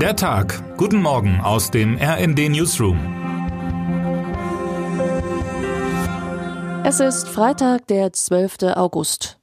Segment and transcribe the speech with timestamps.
[0.00, 0.62] Der Tag.
[0.76, 2.98] Guten Morgen aus dem RND Newsroom.
[6.84, 8.74] Es ist Freitag, der 12.
[8.74, 9.38] August.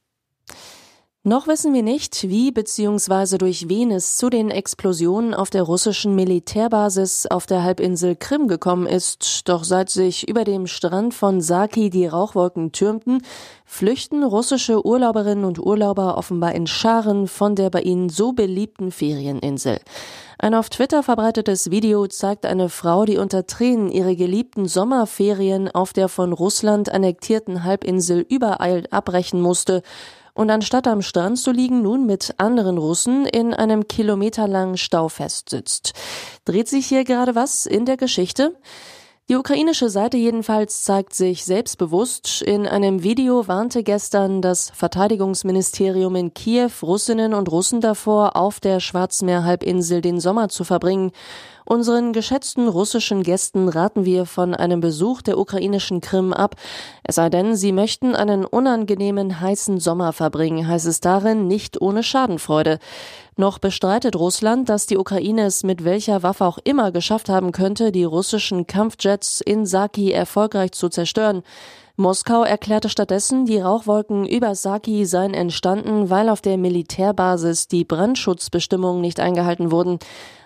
[1.26, 3.38] Noch wissen wir nicht, wie bzw.
[3.38, 8.88] durch wen es zu den Explosionen auf der russischen Militärbasis auf der Halbinsel Krim gekommen
[8.88, 9.48] ist.
[9.48, 13.22] Doch seit sich über dem Strand von Saki die Rauchwolken türmten,
[13.64, 19.80] flüchten russische Urlauberinnen und Urlauber offenbar in Scharen von der bei ihnen so beliebten Ferieninsel.
[20.40, 25.94] Ein auf Twitter verbreitetes Video zeigt eine Frau, die unter Tränen ihre geliebten Sommerferien auf
[25.94, 29.84] der von Russland annektierten Halbinsel übereilt abbrechen musste
[30.34, 35.94] und anstatt am Strand zu liegen, nun mit anderen Russen in einem kilometerlangen Stau festsitzt.
[36.46, 38.56] Dreht sich hier gerade was in der Geschichte?
[39.30, 42.42] Die ukrainische Seite jedenfalls zeigt sich selbstbewusst.
[42.42, 48.82] In einem Video warnte gestern das Verteidigungsministerium in Kiew Russinnen und Russen davor, auf der
[48.82, 51.14] Schwarzmeerhalbinsel den Sommer zu verbringen.
[51.64, 56.56] Unseren geschätzten russischen Gästen raten wir von einem Besuch der ukrainischen Krim ab.
[57.04, 62.04] Es sei denn, sie möchten einen unangenehmen heißen Sommer verbringen, heißt es darin, nicht ohne
[62.04, 62.80] Schadenfreude.
[63.36, 67.92] Noch bestreitet Russland, dass die Ukraine es mit welcher Waffe auch immer geschafft haben könnte,
[67.92, 71.42] die russischen Kampfjets in Saki erfolgreich zu zerstören.
[71.96, 79.02] Moskau erklärte stattdessen, die Rauchwolken über Saki seien entstanden, weil auf der Militärbasis die Brandschutzbestimmungen
[79.02, 80.00] nicht eingehalten wurden.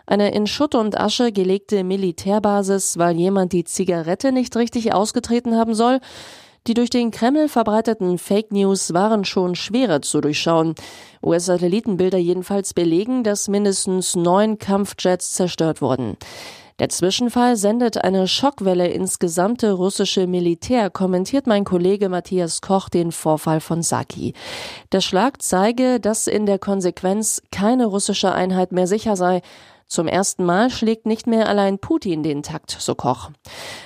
[0.06, 5.74] Eine in Schutt und Asche gelegte Militärbasis, weil jemand die Zigarette nicht richtig ausgetreten haben
[5.74, 6.00] soll,
[6.68, 10.76] die durch den Kreml verbreiteten Fake News waren schon schwerer zu durchschauen.
[11.24, 16.18] US-Satellitenbilder jedenfalls belegen, dass mindestens neun Kampfjets zerstört wurden.
[16.80, 23.12] Der Zwischenfall sendet eine Schockwelle ins gesamte russische Militär, kommentiert mein Kollege Matthias Koch den
[23.12, 24.34] Vorfall von Saki.
[24.92, 29.42] Der Schlag zeige, dass in der Konsequenz keine russische Einheit mehr sicher sei.
[29.88, 33.32] Zum ersten Mal schlägt nicht mehr allein Putin den Takt, so Koch.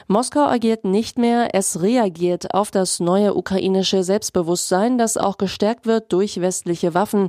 [0.08, 6.12] Moskau agiert nicht mehr, es reagiert auf das neue ukrainische Selbstbewusstsein, das auch gestärkt wird
[6.12, 7.28] durch westliche Waffen.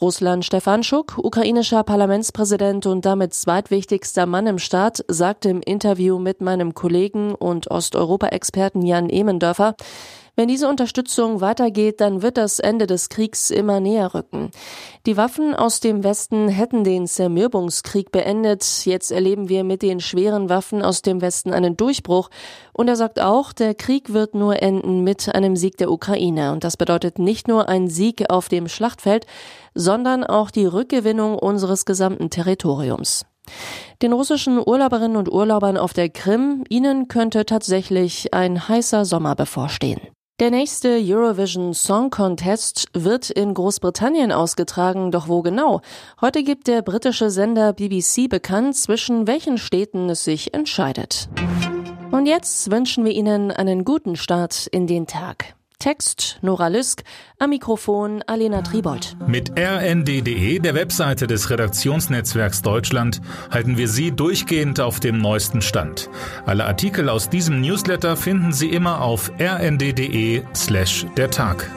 [0.00, 6.74] Russland Stefanschuk, ukrainischer Parlamentspräsident und damit zweitwichtigster Mann im Staat, sagte im Interview mit meinem
[6.74, 9.76] Kollegen und Osteuropa-Experten Jan Emendörfer,
[10.36, 14.50] wenn diese Unterstützung weitergeht, dann wird das Ende des Kriegs immer näher rücken.
[15.06, 18.84] Die Waffen aus dem Westen hätten den Zermürbungskrieg beendet.
[18.84, 22.30] Jetzt erleben wir mit den schweren Waffen aus dem Westen einen Durchbruch.
[22.72, 26.50] Und er sagt auch, der Krieg wird nur enden mit einem Sieg der Ukraine.
[26.50, 29.26] Und das bedeutet nicht nur ein Sieg auf dem Schlachtfeld,
[29.74, 33.24] sondern auch die Rückgewinnung unseres gesamten Territoriums.
[34.02, 40.00] Den russischen Urlauberinnen und Urlaubern auf der Krim, ihnen könnte tatsächlich ein heißer Sommer bevorstehen.
[40.40, 45.80] Der nächste Eurovision Song Contest wird in Großbritannien ausgetragen, doch wo genau?
[46.20, 51.28] Heute gibt der britische Sender BBC bekannt, zwischen welchen Städten es sich entscheidet.
[52.10, 55.54] Und jetzt wünschen wir Ihnen einen guten Start in den Tag.
[55.84, 57.02] Text Nora Lüsk,
[57.38, 59.18] am Mikrofon Alena Tribold.
[59.26, 66.08] Mit rnd.de, der Webseite des Redaktionsnetzwerks Deutschland, halten wir Sie durchgehend auf dem neuesten Stand.
[66.46, 71.70] Alle Artikel aus diesem Newsletter finden Sie immer auf rnd.de slash der Tag.